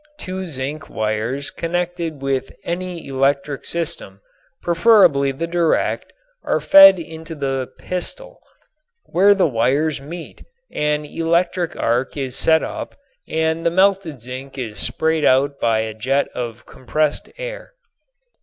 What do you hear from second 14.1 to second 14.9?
zinc is